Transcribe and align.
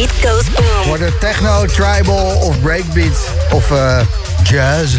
beat 0.00 0.32
goes 0.32 0.50
boom. 0.50 0.86
Wordt 0.86 1.02
het 1.02 1.20
techno, 1.20 1.66
tribal 1.66 2.36
of 2.36 2.60
breakbeat 2.60 3.30
of 3.52 3.70
uh, 3.70 4.00
jazz? 4.42 4.96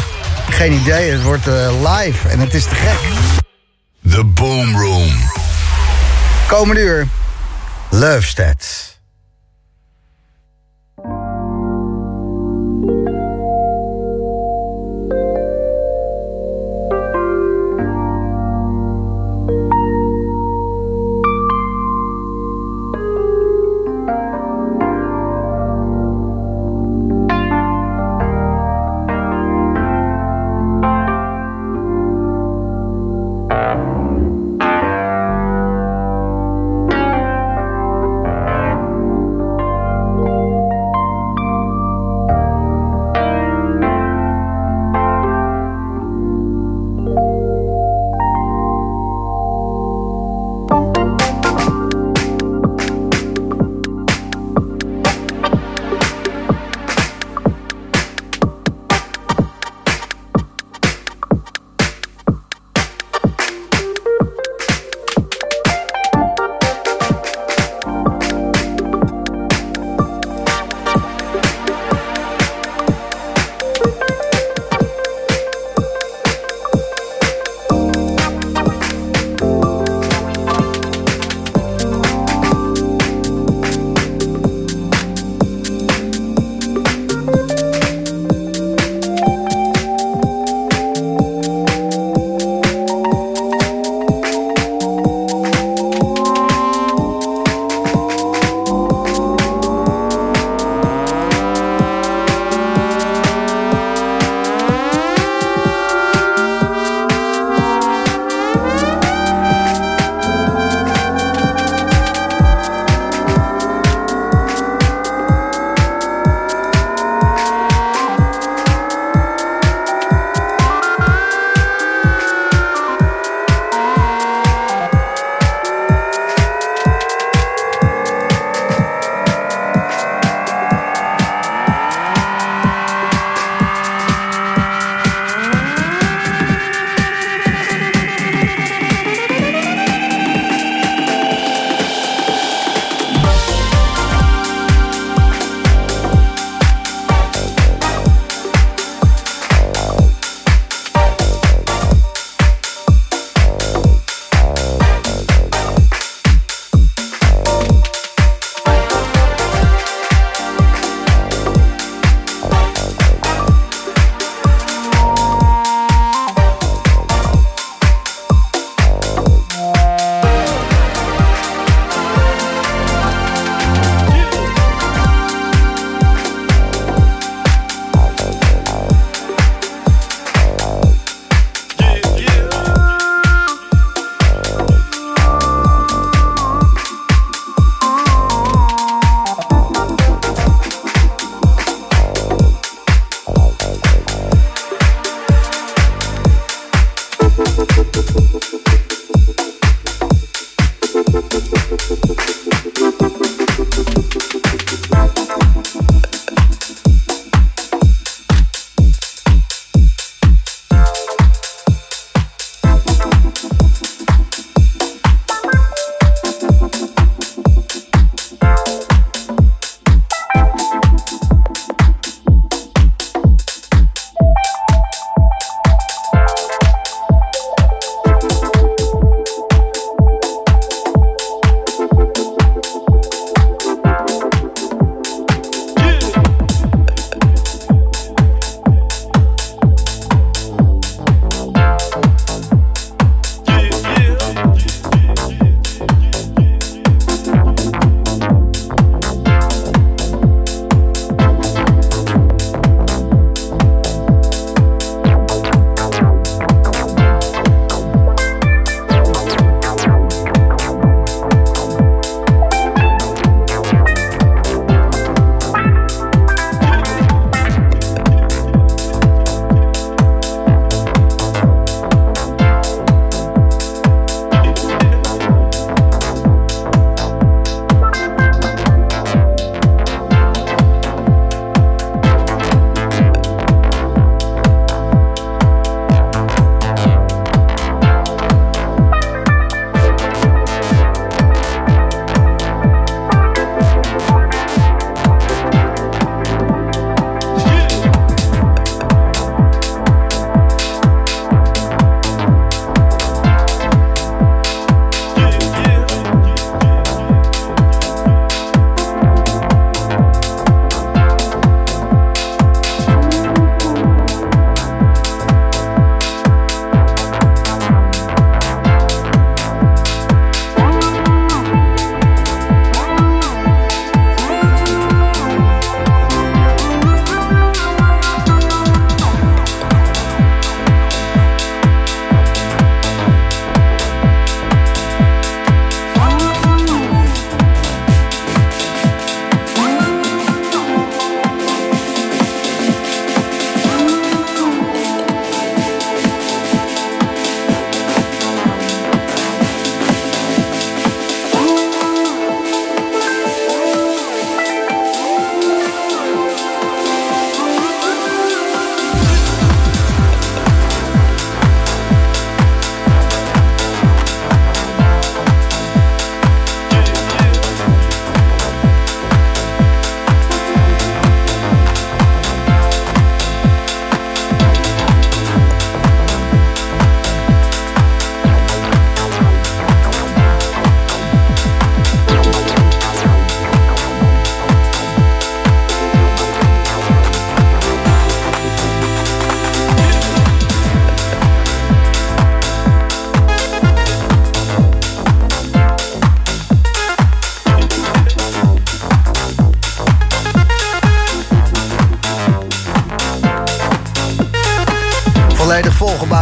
Geen 0.49 0.73
idee, 0.73 1.11
het 1.11 1.23
wordt 1.23 1.47
uh, 1.47 1.95
live 1.95 2.27
en 2.27 2.39
het 2.39 2.53
is 2.53 2.63
te 2.63 2.75
gek. 2.75 2.99
The 4.11 4.23
Boom 4.23 4.77
Room. 4.77 5.11
Komende 6.47 6.81
uur, 6.81 7.07
Love 7.89 8.21
Stats. 8.27 8.99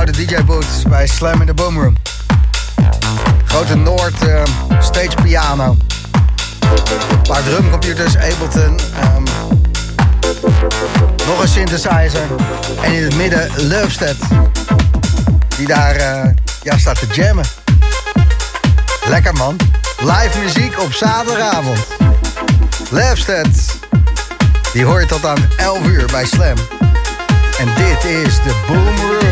Volgebouwde 0.09 0.25
DJ-booth 0.25 0.89
bij 0.89 1.07
Slam 1.07 1.41
in 1.41 1.47
the 1.47 1.53
Boomroom. 1.53 1.95
Grote 3.45 3.75
Noord 3.75 4.23
uh, 4.23 4.43
stage 4.79 5.15
piano. 5.23 5.77
Een 7.11 7.21
paar 7.21 7.43
drumcomputers, 7.43 8.15
Ableton. 8.17 8.79
Um, 9.15 9.23
nog 11.27 11.41
een 11.41 11.47
synthesizer. 11.47 12.21
En 12.81 12.93
in 12.93 13.03
het 13.03 13.15
midden 13.15 13.67
Lovestead. 13.67 14.15
Die 15.57 15.67
daar 15.67 15.95
uh, 15.95 16.31
ja, 16.63 16.77
staat 16.77 16.99
te 16.99 17.07
jammen. 17.11 17.45
Lekker 19.07 19.33
man. 19.33 19.57
Live 19.99 20.39
muziek 20.43 20.79
op 20.79 20.93
zaterdagavond. 20.93 21.79
Lovestead. 22.89 23.77
Die 24.73 24.85
hoor 24.85 24.99
je 24.99 25.05
tot 25.05 25.25
aan 25.25 25.47
11 25.57 25.85
uur 25.85 26.05
bij 26.11 26.25
Slam. 26.25 26.57
En 27.59 27.67
dit 27.75 28.03
is 28.03 28.35
de 28.35 28.63
Boom 28.67 28.95
Room. 28.95 29.28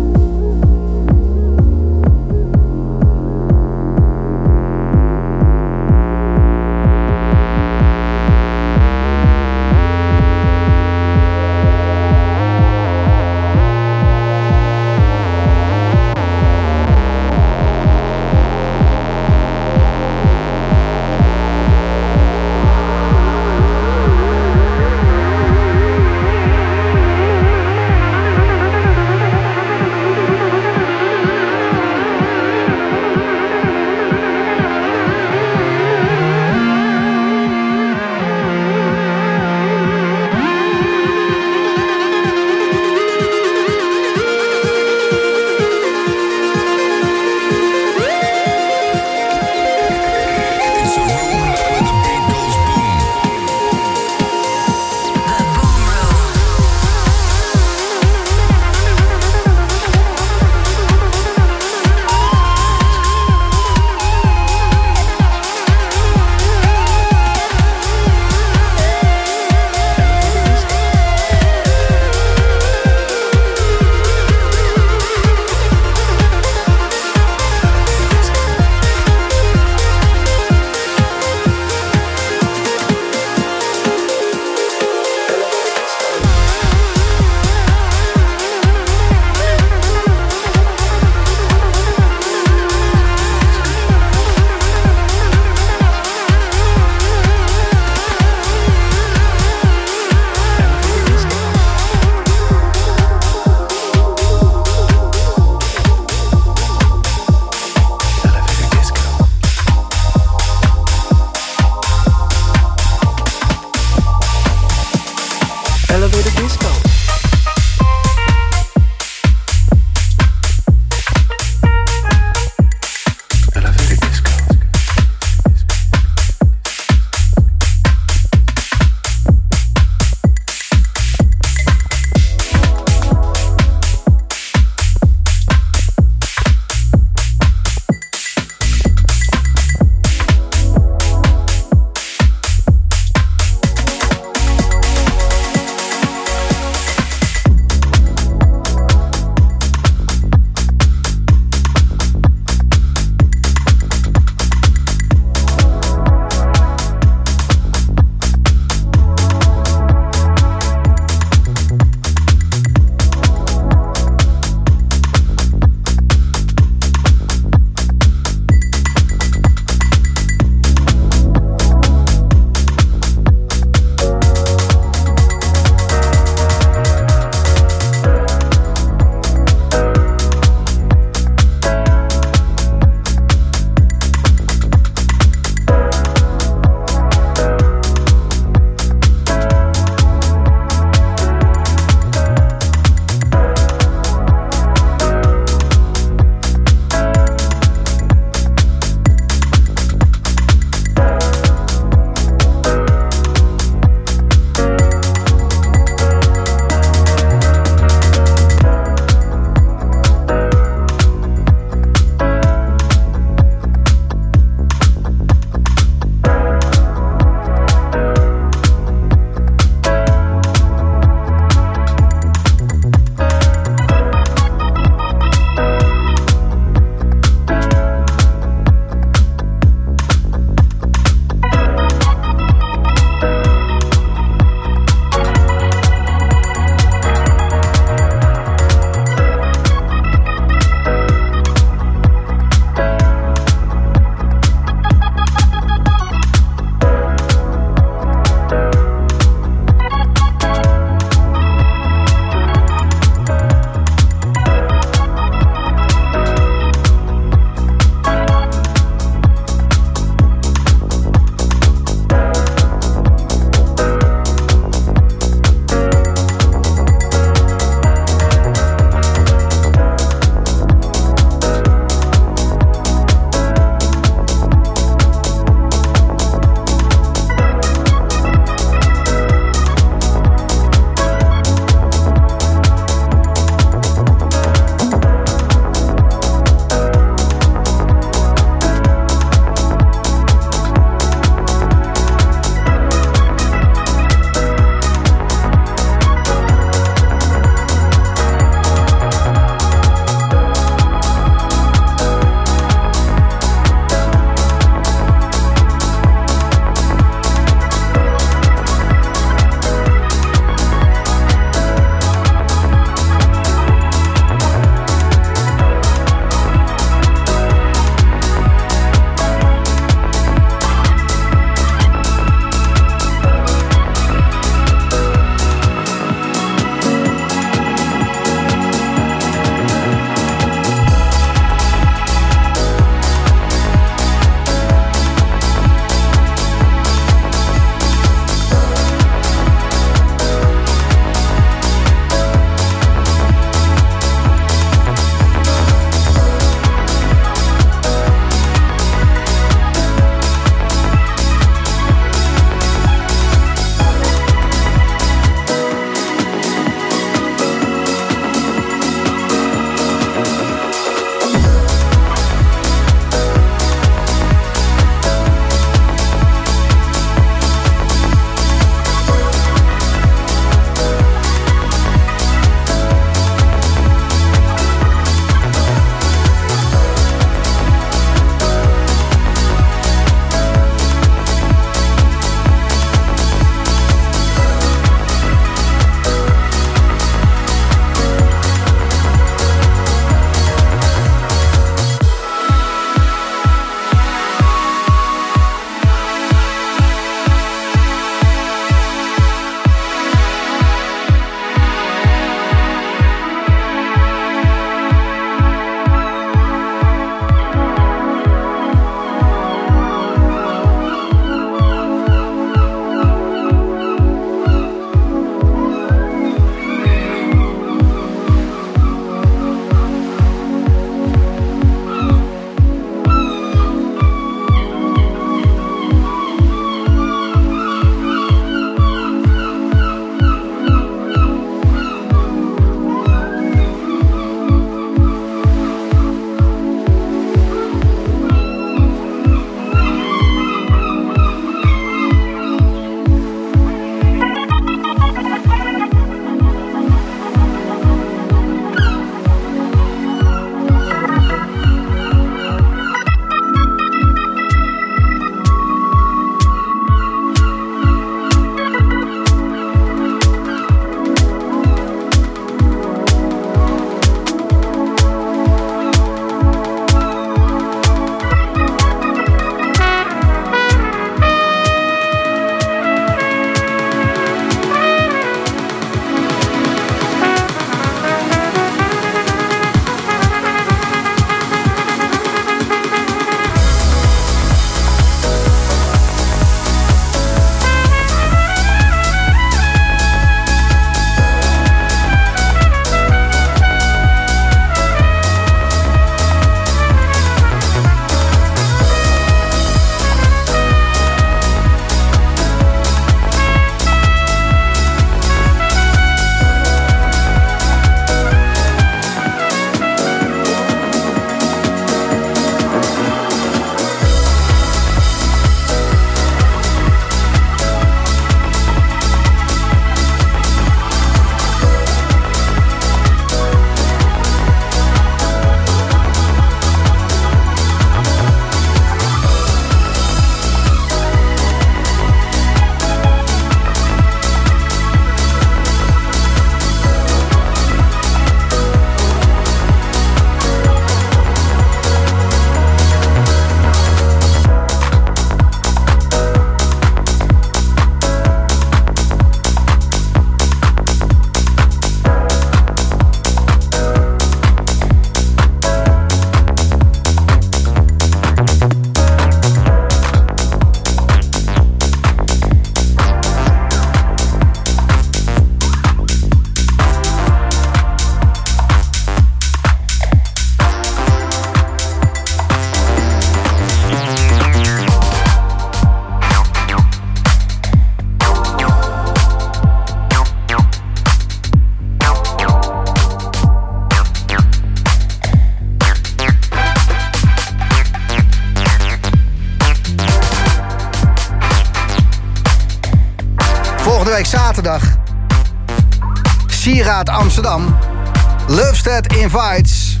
Invites. 599.04 600.00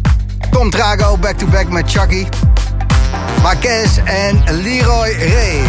Tom 0.50 0.70
Trago 0.70 1.16
back-to-back 1.16 1.68
met 1.68 1.90
Chucky. 1.90 2.26
Marquez 3.42 3.98
en 4.04 4.42
Leroy 4.62 5.08
Ray. 5.08 5.60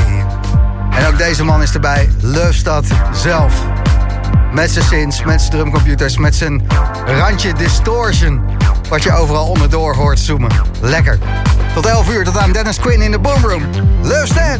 En 0.91 1.07
ook 1.07 1.17
deze 1.17 1.43
man 1.43 1.61
is 1.61 1.73
erbij. 1.73 2.09
Lovestad 2.21 2.85
zelf. 3.13 3.53
Met 4.53 4.71
zijn 4.71 4.85
synths, 4.85 5.23
met 5.23 5.39
zijn 5.39 5.51
drumcomputers, 5.51 6.17
met 6.17 6.35
zijn 6.35 6.67
randje 7.05 7.53
distortion. 7.53 8.41
Wat 8.89 9.03
je 9.03 9.13
overal 9.13 9.47
onderdoor 9.47 9.95
hoort 9.95 10.19
zoomen. 10.19 10.51
Lekker. 10.81 11.19
Tot 11.73 11.85
11 11.85 12.09
uur, 12.09 12.23
tot 12.23 12.37
aan 12.37 12.51
Dennis 12.51 12.79
Quinn 12.79 13.01
in 13.01 13.11
de 13.11 13.19
Boomroom. 13.19 13.63
Lovestead! 14.01 14.59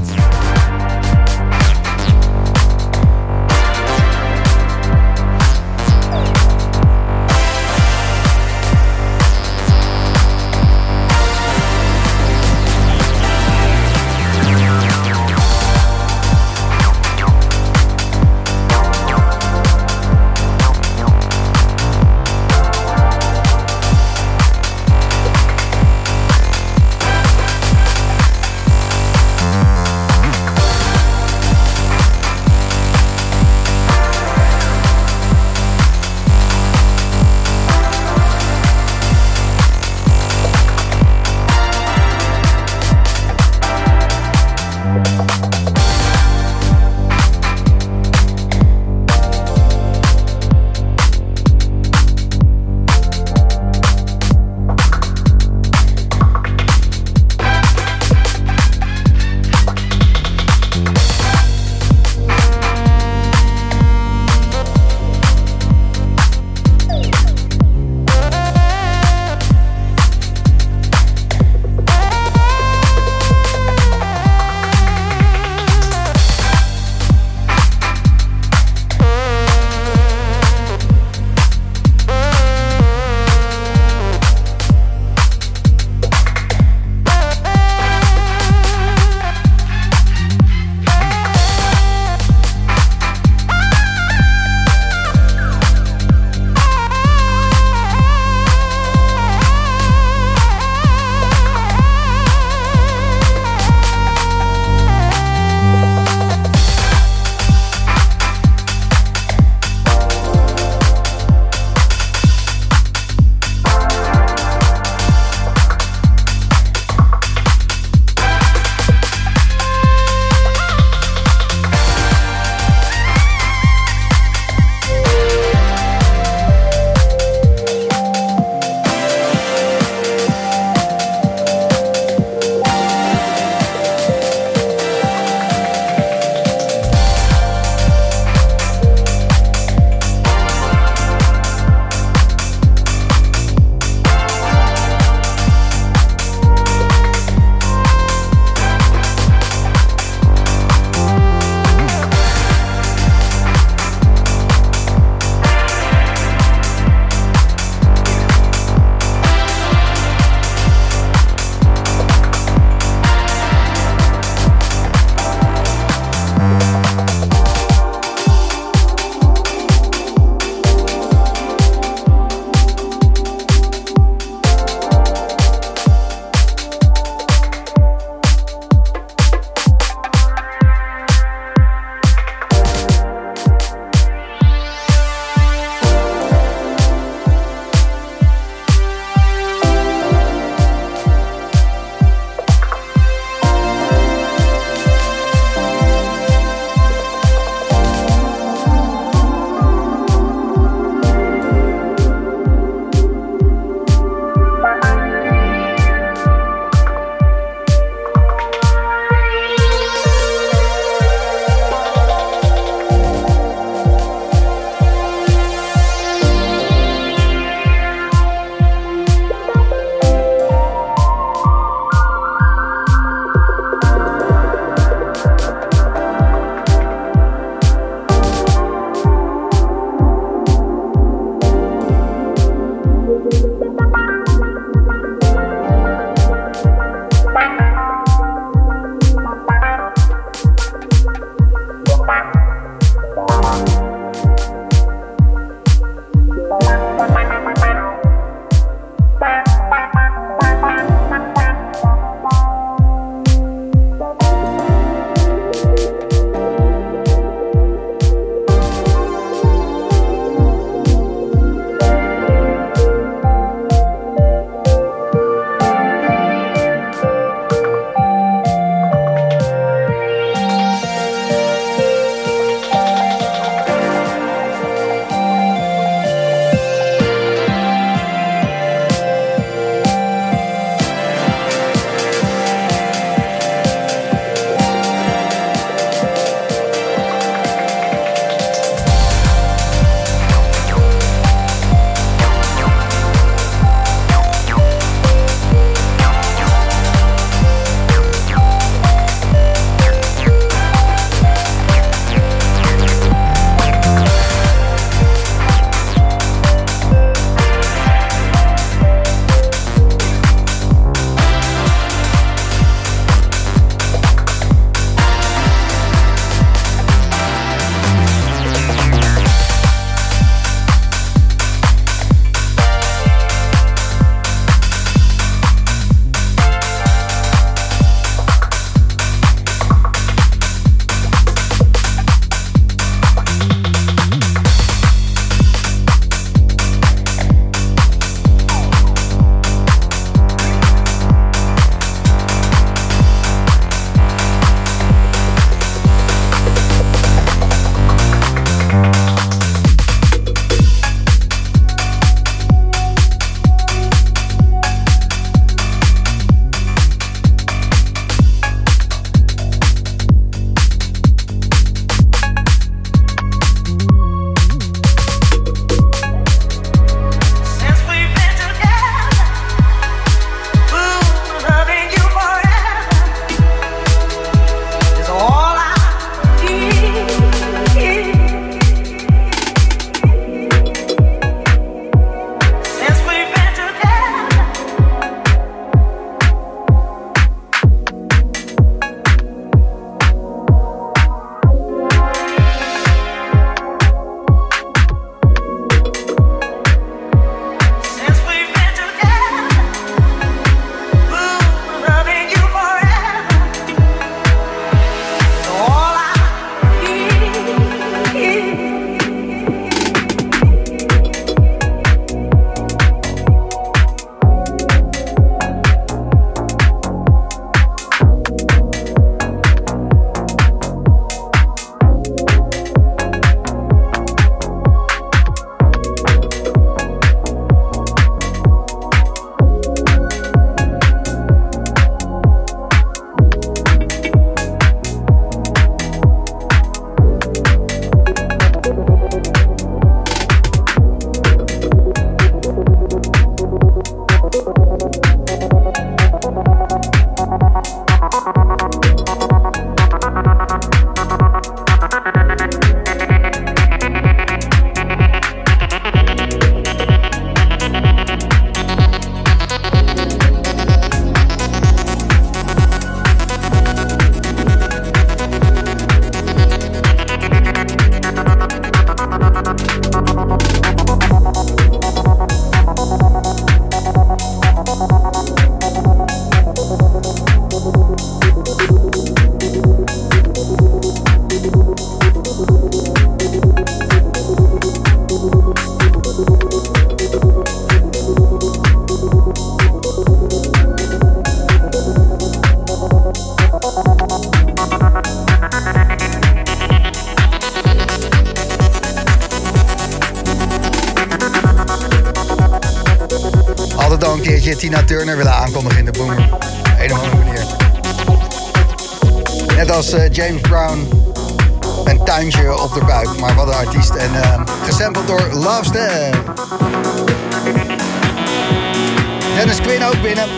Binnen. 520.08 520.30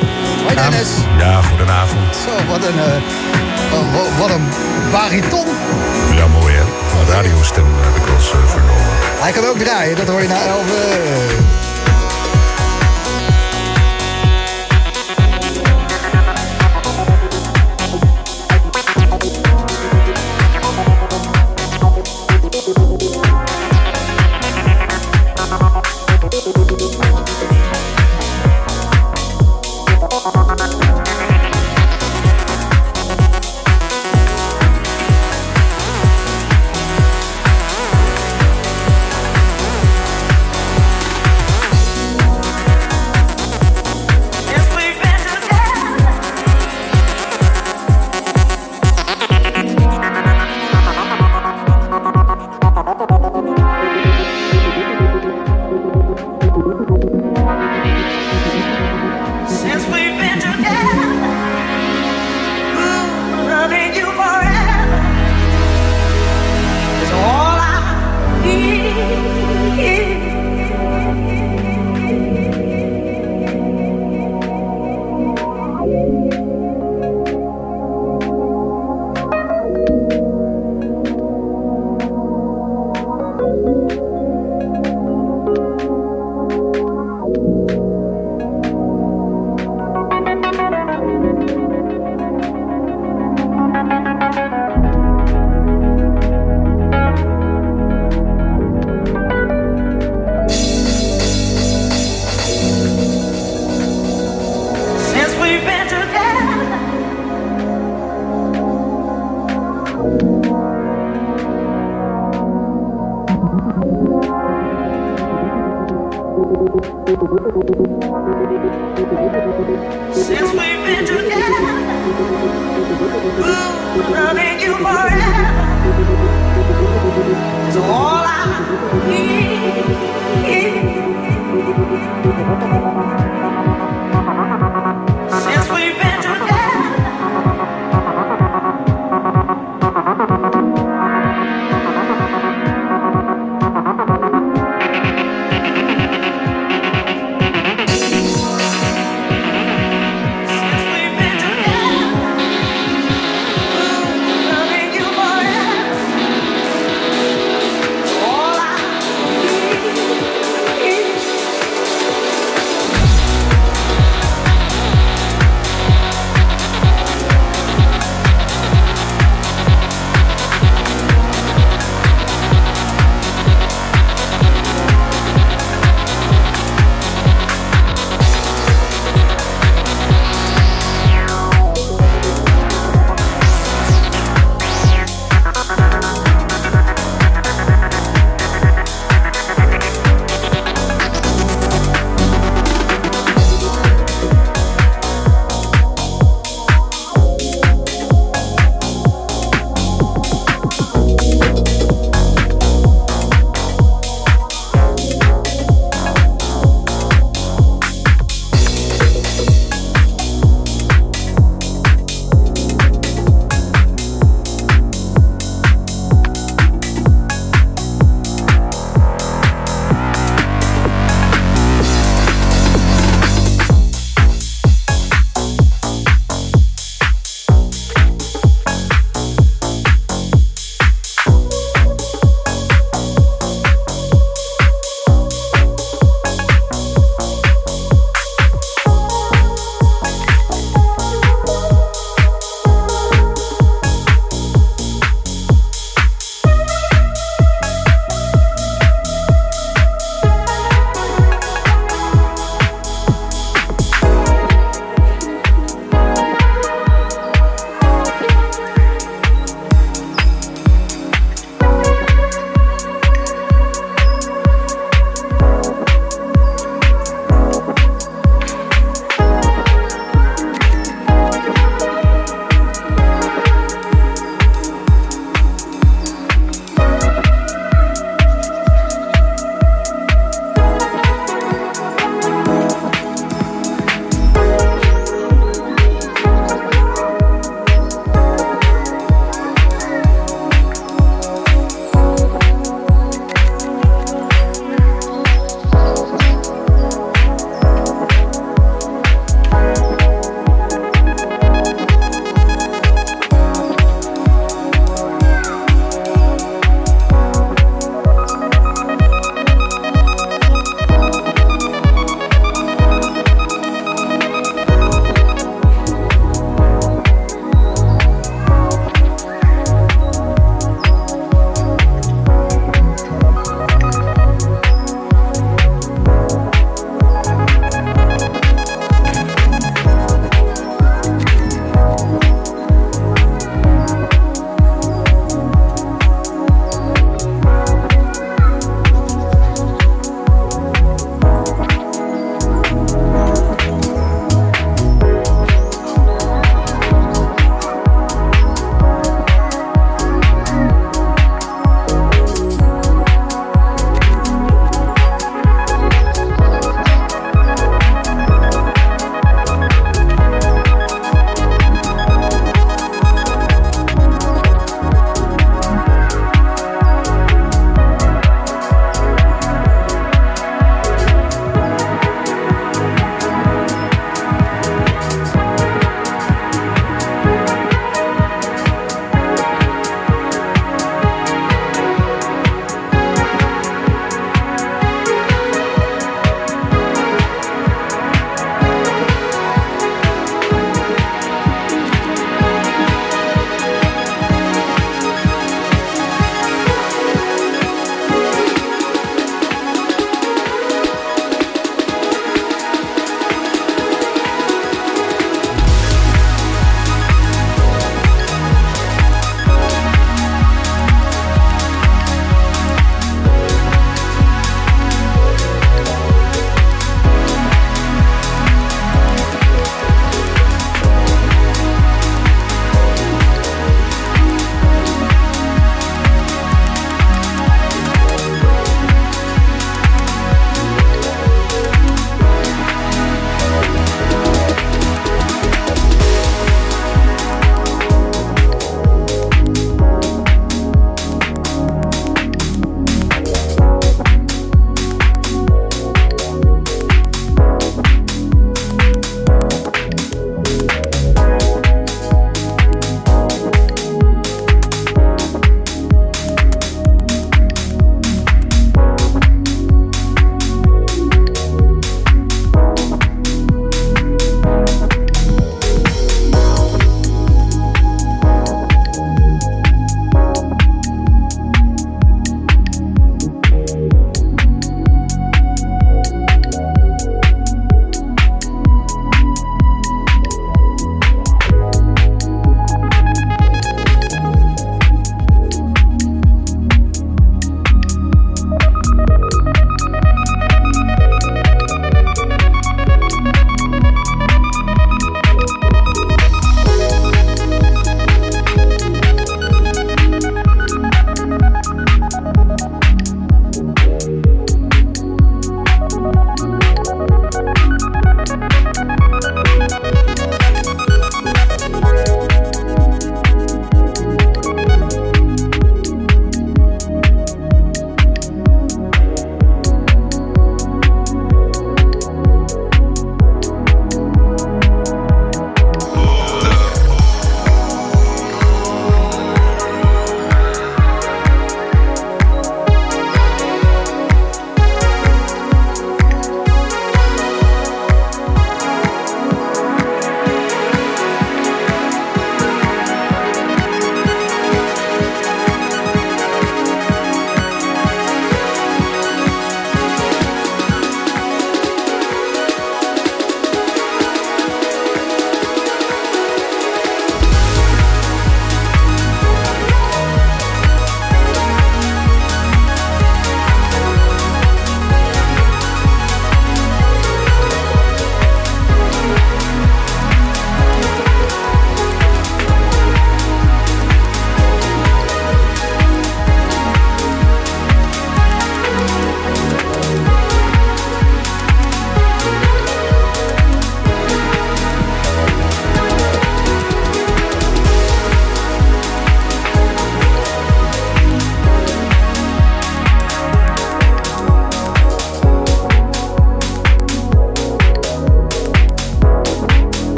Hoi 0.43 0.55
Dennis. 0.55 0.89
Ja, 1.17 1.41
goedenavond. 1.41 2.15
Zo, 2.25 2.45
wat 2.51 2.63
een, 2.65 2.75
uh, 2.75 4.19
wat 4.19 4.29
een 4.29 4.47
bariton. 4.91 5.47
Ja, 6.15 6.27
mooi 6.27 6.53
hè. 6.53 6.62
Een 6.62 7.08
radiostem 7.12 7.65
heb 7.79 7.95
ik 7.95 8.05
wel 8.05 8.15
eens 8.15 8.34
uh, 8.34 8.47
vernomen. 8.47 8.95
Hij 9.19 9.32
kan 9.32 9.45
ook 9.45 9.58
draaien, 9.58 9.95
dat 9.95 10.08
hoor 10.08 10.21
je 10.21 10.27
na 10.27 10.45
11. 10.45 11.68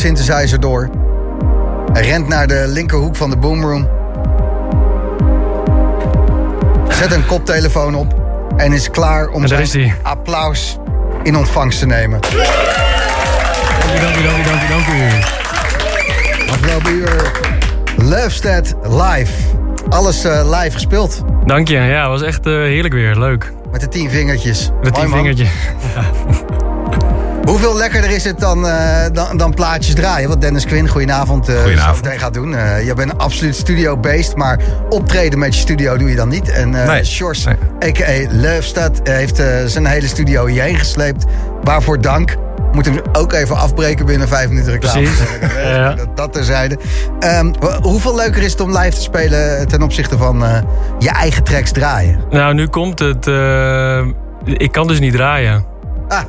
Synthesizer 0.00 0.60
door. 0.60 0.90
Hij 1.92 2.02
rent 2.02 2.28
naar 2.28 2.46
de 2.46 2.64
linkerhoek 2.68 3.16
van 3.16 3.30
de 3.30 3.36
boomroom. 3.36 3.88
Zet 6.88 7.12
een 7.12 7.26
koptelefoon 7.26 7.94
op 7.94 8.14
en 8.56 8.72
is 8.72 8.90
klaar 8.90 9.28
om 9.28 9.46
zijn 9.46 9.62
is 9.62 9.76
applaus 10.02 10.78
in 11.22 11.36
ontvangst 11.36 11.78
te 11.78 11.86
nemen. 11.86 12.20
Dank 12.20 12.36
u, 13.96 14.00
dank 14.00 14.16
u, 14.16 14.22
dank 14.22 14.36
u, 14.38 14.42
dank 14.48 14.62
u, 14.62 14.68
dank 14.68 14.86
u. 14.86 16.50
Afgelopen 16.50 16.92
uur 16.92 17.30
Lovestead 17.96 18.74
live. 18.82 19.32
Alles 19.88 20.24
eh, 20.24 20.60
live 20.60 20.70
gespeeld. 20.70 21.22
Dank 21.46 21.68
je. 21.68 21.74
Ja, 21.74 22.00
het 22.00 22.20
was 22.20 22.22
echt 22.22 22.46
eh, 22.46 22.52
heerlijk 22.52 22.94
weer. 22.94 23.18
Leuk. 23.18 23.52
Met 23.70 23.80
de 23.80 23.88
tien 23.88 24.10
vingertjes. 24.10 24.70
Met 24.82 24.92
Mooi, 24.92 25.06
die 25.06 25.14
man. 25.14 25.18
vingertje. 25.18 25.46
Hoeveel 27.50 27.76
lekkerder 27.76 28.10
is 28.10 28.24
het 28.24 28.40
dan, 28.40 28.66
eh, 28.68 29.04
dan, 29.12 29.36
dan 29.36 29.54
plaatjes 29.54 29.94
draaien? 29.94 30.28
Wat 30.28 30.40
Dennis 30.40 30.66
Quinn, 30.66 30.88
goedenavond, 30.88 31.48
eh 31.48 31.60
Goedenavond. 31.60 32.08
gaat 32.08 32.34
doen. 32.34 32.54
Eh 32.54 32.84
je 32.86 32.94
bent 32.94 33.10
een 33.10 33.18
absoluut 33.18 33.56
studio-based, 33.56 34.36
maar 34.36 34.58
optreden 34.88 35.38
met 35.38 35.54
je 35.54 35.60
studio 35.60 35.96
doe 35.96 36.10
je 36.10 36.16
dan 36.16 36.28
niet. 36.28 36.50
En 36.50 36.74
eh 36.82 36.88
Nee. 36.88 37.04
Sjors, 37.04 37.44
Nee. 37.44 37.54
a.k.a. 37.84 38.26
Lovestad, 38.34 39.00
heeft 39.02 39.38
eh, 39.38 39.46
zijn 39.66 39.86
hele 39.86 40.06
studio 40.06 40.46
hierheen 40.46 40.76
gesleept. 40.76 41.24
Waarvoor 41.62 42.00
dank. 42.00 42.36
Moet 42.72 42.84
hem 42.84 43.00
ook 43.12 43.32
even 43.32 43.56
afbreken 43.56 44.06
binnen 44.06 44.28
vijf 44.28 44.48
minuten 44.48 44.72
reclame. 44.72 45.08
Ja. 45.64 45.92
dat, 45.94 46.16
dat 46.16 46.32
terzijde. 46.32 46.78
Ehm, 47.20 47.52
wa- 47.60 47.80
hoeveel 47.82 48.14
leuker 48.14 48.42
is 48.42 48.52
het 48.52 48.60
om 48.60 48.76
live 48.78 48.94
te 48.96 49.00
spelen 49.00 49.68
ten 49.68 49.82
opzichte 49.82 50.18
van 50.18 50.44
eh, 50.44 50.58
je 50.98 51.10
eigen 51.10 51.44
tracks 51.44 51.72
draaien? 51.72 52.20
Nou, 52.30 52.54
nu 52.54 52.66
komt 52.66 52.98
het. 52.98 53.26
eh, 53.26 54.00
ik 54.44 54.72
kan 54.72 54.86
dus 54.86 55.00
niet 55.00 55.12
draaien. 55.12 55.64
Ah, 56.08 56.20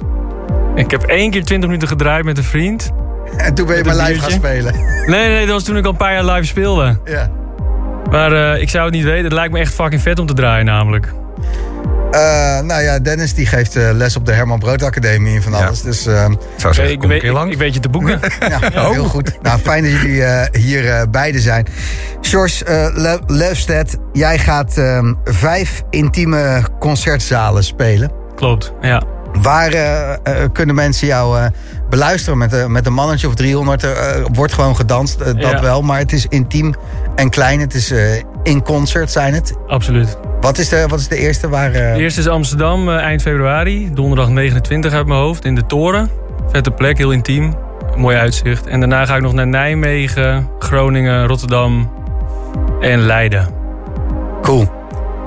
Ik 0.75 0.91
heb 0.91 1.03
één 1.03 1.31
keer 1.31 1.43
20 1.43 1.69
minuten 1.69 1.87
gedraaid 1.87 2.23
met 2.25 2.37
een 2.37 2.43
vriend. 2.43 2.91
en 3.37 3.53
toen 3.53 3.67
ben 3.67 3.77
je 3.77 3.83
maar 3.83 3.95
live 3.95 4.19
gaan 4.19 4.31
spelen. 4.31 4.73
Nee, 5.05 5.27
nee, 5.29 5.45
dat 5.45 5.53
was 5.53 5.63
toen 5.63 5.77
ik 5.77 5.85
al 5.85 5.91
een 5.91 5.97
paar 5.97 6.13
jaar 6.13 6.25
live 6.25 6.45
speelde. 6.45 6.97
ja. 7.05 7.29
Maar 8.11 8.31
eh, 8.53 8.61
ik 8.61 8.69
zou 8.69 8.85
het 8.85 8.93
niet 8.93 9.03
weten. 9.03 9.23
Het 9.23 9.33
lijkt 9.33 9.53
me 9.53 9.59
echt 9.59 9.73
fucking 9.73 10.01
vet 10.01 10.19
om 10.19 10.25
te 10.25 10.33
draaien 10.33 10.65
namelijk. 10.65 11.13
Eh, 12.11 12.59
nou 12.59 12.81
ja, 12.81 12.99
Dennis 12.99 13.33
die 13.33 13.45
geeft 13.45 13.75
eh, 13.75 13.89
les 13.93 14.15
op 14.15 14.25
de 14.25 14.31
Herman 14.31 14.59
Brood 14.59 14.83
Academie 14.83 15.35
en 15.35 15.41
van 15.41 15.51
Ja. 15.51 15.65
alles. 15.65 15.81
Dus 15.81 16.05
ehm, 16.05 16.31
Ik 16.31 16.37
zou 16.57 16.73
zeggen, 16.73 16.93
ik, 16.93 16.99
kom 16.99 17.03
een 17.03 17.09
weet, 17.09 17.19
keer 17.19 17.29
ik, 17.29 17.35
lang. 17.35 17.51
ik 17.51 17.57
weet 17.57 17.73
je 17.73 17.79
te 17.79 17.89
boeken. 17.89 18.19
ja, 18.49 18.59
heel 18.91 19.03
goed. 19.05 19.37
Nou, 19.41 19.59
fijn 19.59 19.83
dat 19.83 19.91
jullie 19.91 20.23
eh, 20.23 20.61
hier 20.61 20.89
eh, 20.89 21.01
beide 21.11 21.39
zijn. 21.39 21.65
Sjors 22.21 22.63
uh, 22.69 23.15
Leufstedt, 23.27 23.97
jij 24.13 24.37
gaat 24.37 24.77
ehm, 24.77 25.13
vijf 25.23 25.81
intieme 25.89 26.61
concertzalen 26.79 27.63
spelen. 27.63 28.11
Klopt, 28.35 28.73
ja. 28.81 29.03
Waar 29.41 29.71
eh, 29.71 30.11
eh, 30.11 30.17
kunnen 30.53 30.75
mensen 30.75 31.07
jou 31.07 31.37
eh, 31.39 31.45
beluisteren 31.89 32.37
met, 32.37 32.67
met 32.67 32.85
een 32.85 32.93
mannetje 32.93 33.27
of 33.27 33.35
300? 33.35 33.83
Er 33.83 33.95
eh, 33.95 34.25
wordt 34.33 34.53
gewoon 34.53 34.75
gedanst, 34.75 35.19
dat 35.19 35.35
Ja. 35.37 35.61
wel. 35.61 35.81
Maar 35.81 35.97
het 35.99 36.11
is 36.13 36.25
intiem 36.29 36.73
en 37.15 37.29
klein. 37.29 37.59
Het 37.59 37.73
is 37.73 37.93
in 38.43 38.63
concert, 38.63 39.11
zijn 39.11 39.33
het. 39.33 39.53
Absoluut. 39.67 40.17
Wat 40.41 40.57
is 40.57 40.69
de, 40.69 40.85
wat 40.87 40.99
is 40.99 41.07
de 41.07 41.17
eerste 41.17 41.49
waar... 41.49 41.71
De 41.71 41.93
eerste 41.97 42.19
is 42.19 42.27
Amsterdam, 42.27 42.89
eind 42.89 43.21
februari. 43.21 43.93
Donderdag 43.93 44.29
29 44.29 44.93
uit 44.93 45.05
mijn 45.07 45.19
hoofd, 45.19 45.45
in 45.45 45.55
de 45.55 45.65
Toren. 45.65 46.09
Vette 46.51 46.71
plek, 46.71 46.97
heel 46.97 47.11
intiem. 47.11 47.53
Mooi 47.95 48.17
uitzicht. 48.17 48.67
En 48.67 48.79
daarna 48.79 49.05
ga 49.05 49.15
ik 49.15 49.21
nog 49.21 49.33
naar 49.33 49.47
Nijmegen, 49.47 50.49
Groningen, 50.59 51.27
Rotterdam 51.27 51.91
en 52.81 52.99
Leiden. 52.99 53.47
Cool. 54.41 54.61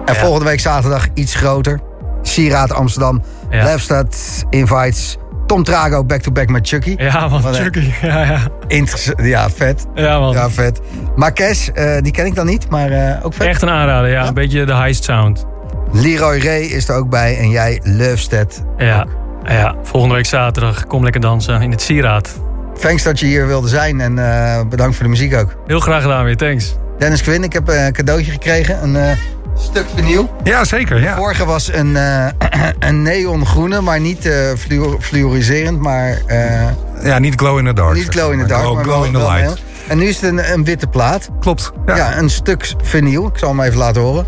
En 0.05 0.15
Ja. 0.15 0.21
volgende 0.21 0.45
week 0.49 0.61
zaterdag 0.61 1.07
iets 1.15 1.35
groter. 1.35 1.81
Sieraad 2.23 2.73
Amsterdam. 2.73 3.23
Ja. 3.55 3.65
Lefstad 3.65 4.17
invites 4.51 5.17
Tom 5.47 5.63
Trago 5.65 6.05
back-to-back 6.05 6.49
met 6.49 6.69
Chucky. 6.69 6.95
Ja 6.99 7.29
man, 7.29 7.43
Wat, 7.43 7.57
Chucky. 7.57 7.91
Ja, 8.03 8.25
ja. 8.25 8.41
Interess- 8.67 9.13
ja, 9.17 9.51
vet. 9.51 9.87
ja 9.95 10.19
man. 10.19 10.33
Ja, 10.33 10.51
vet. 10.51 10.81
Marques, 11.17 11.73
eh, 11.73 12.01
die 12.01 12.13
ken 12.13 12.27
ik 12.27 12.35
dan 12.35 12.47
niet, 12.47 12.71
maar 12.71 12.91
eh, 12.91 13.25
ook 13.25 13.35
vet. 13.35 13.47
Echt 13.47 13.63
een 13.63 13.71
aanrader, 13.71 14.11
ja. 14.11 14.23
Ja? 14.23 14.29
Een 14.29 14.35
beetje 14.35 14.65
de 14.65 14.75
heist 14.75 15.05
sound. 15.05 15.45
Leroy 15.93 16.39
Ray 16.39 16.61
is 16.63 16.89
er 16.89 16.95
ook 16.95 17.09
bij 17.11 17.39
en 17.39 17.51
jij 17.51 17.81
Leufstedt. 17.83 18.63
Ja. 18.77 19.07
ja. 19.45 19.75
Volgende 19.83 20.15
week 20.15 20.27
zaterdag 20.27 20.87
kom 20.87 21.03
lekker 21.03 21.21
dansen 21.21 21.63
in 21.63 21.71
het 21.71 21.83
Sieraad. 21.83 22.41
Thanks 22.81 23.03
dat 23.03 23.21
je 23.21 23.27
hier 23.27 23.47
wilde 23.47 23.69
zijn 23.69 24.01
en 24.01 24.19
eh, 24.19 24.61
bedankt 24.69 24.95
voor 24.95 25.05
de 25.05 25.11
muziek 25.11 25.35
ook. 25.35 25.55
Heel 25.67 25.81
graag 25.81 26.03
gedaan 26.03 26.25
weer, 26.25 26.37
thanks. 26.37 26.77
Dennis 26.99 27.23
Quinn, 27.23 27.45
ik 27.45 27.53
heb 27.53 27.69
een 27.69 27.93
cadeautje 27.93 28.31
gekregen. 28.31 28.83
Een 28.83 29.17
stuk 29.59 29.87
vinyl. 29.95 30.31
Ja, 30.45 30.65
zeker. 30.65 31.01
Ja. 31.01 31.17
Vorige 31.17 31.45
was 31.45 31.73
een, 31.73 31.97
eh, 31.97 32.27
een 32.89 33.03
neongroene, 33.03 33.81
maar 33.81 34.01
niet 34.01 34.31
fluor- 34.59 34.97
fluoriserend, 35.01 35.81
maar... 35.81 36.19
eh, 36.27 36.63
ja, 37.03 37.19
niet 37.19 37.35
glow 37.35 37.59
in 37.59 37.65
the 37.65 37.73
dark. 37.73 37.95
Niet 37.95 38.09
glow 38.09 38.33
in 38.33 38.39
the 38.39 38.47
dark, 38.47 38.63
Glow, 38.63 38.75
maar 38.75 38.85
glow 38.85 39.05
in 39.05 39.13
the 39.13 39.19
light. 39.19 39.63
En 39.89 39.99
nu 39.99 40.05
is 40.07 40.21
het 40.21 40.31
een, 40.31 40.53
een 40.53 40.65
witte 40.65 40.87
plaat. 40.87 41.29
Klopt. 41.41 41.73
Ja. 41.87 41.97
Ja, 41.97 42.11
ja, 42.11 42.19
een 42.19 42.31
stuk 42.31 42.73
vinyl. 42.83 43.27
Ik 43.27 43.39
zal 43.39 43.49
hem 43.49 43.61
even 43.61 43.79
laten 43.79 44.03
horen. 44.03 44.27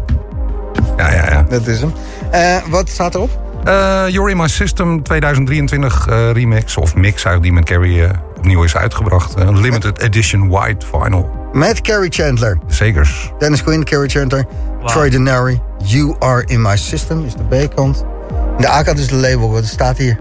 ja. 0.97 1.11
ja, 1.13 1.47
Dat 1.49 1.67
is 1.67 1.81
hem. 1.81 1.93
Wat 2.71 2.89
staat 2.89 3.15
erop? 3.15 3.45
You're 4.09 4.31
in 4.31 4.37
My 4.37 4.49
System 4.49 5.03
2023 5.03 6.07
eh, 6.09 6.31
remix. 6.33 6.77
Of 6.77 6.95
mix 6.95 7.25
eigenlijk 7.25 7.43
die 7.43 7.53
met 7.53 7.65
Carrie 7.65 8.03
opnieuw 8.37 8.63
is 8.63 8.77
uitgebracht. 8.77 9.35
Een 9.39 9.61
limited 9.61 10.01
edition 10.01 10.49
white 10.49 10.87
vinyl. 10.87 11.36
Met 11.57 11.81
Carrie 11.81 12.11
Chandler. 12.13 12.59
Zekers. 12.67 13.33
Dennis 13.39 13.63
Quinn, 13.63 13.85
Carrie 13.85 14.09
Chandler. 14.09 14.45
Troy 14.85 15.11
Denary. 15.11 15.61
You 15.85 16.17
Are 16.19 16.43
In 16.47 16.63
My 16.63 16.77
System 16.77 17.25
is 17.25 17.35
de 17.35 17.67
B-kant. 17.67 18.05
De 18.59 18.69
A-kant 18.69 18.99
is 18.99 19.07
de 19.07 19.15
label. 19.15 19.51
Wat 19.51 19.65
staat 19.65 19.97
hier? 19.99 20.19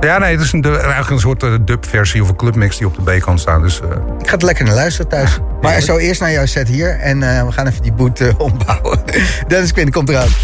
Ja, 0.00 0.18
nee, 0.18 0.32
het 0.32 0.40
is 0.40 0.52
een, 0.52 0.64
eigenlijk 0.64 1.10
een 1.10 1.18
soort 1.18 1.42
eh, 1.42 1.54
dub-versie 1.64 2.22
of 2.22 2.28
een 2.28 2.36
clubmix 2.36 2.76
die 2.78 2.86
op 2.86 3.04
de 3.04 3.16
B-kant 3.16 3.40
staat. 3.40 3.62
Dus 3.62 3.80
eh, 3.80 3.88
Ik 4.18 4.26
ga 4.26 4.32
het 4.32 4.42
lekker 4.42 4.64
naar 4.64 4.74
luisteren 4.74 5.10
thuis. 5.10 5.38
Maar 5.60 5.80
zo 5.80 5.96
eerst 5.96 6.20
naar 6.20 6.32
jouw 6.32 6.46
set 6.46 6.68
hier. 6.68 6.98
En 6.98 7.22
eh, 7.22 7.46
we 7.46 7.52
gaan 7.52 7.66
even 7.66 7.82
die 7.82 7.92
boot 7.92 8.20
ombouwen. 8.38 8.98
Dennis 9.48 9.72
Quinn 9.72 9.90
komt 9.90 10.08
eraan. 10.08 10.28